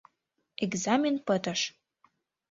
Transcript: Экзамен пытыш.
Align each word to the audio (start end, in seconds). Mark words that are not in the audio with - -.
Экзамен 0.65 1.15
пытыш. 1.27 1.61